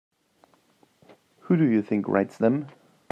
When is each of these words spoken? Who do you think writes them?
Who 1.41 1.57
do 1.57 1.63
you 1.65 1.83
think 1.83 2.07
writes 2.07 2.35
them? 2.35 2.69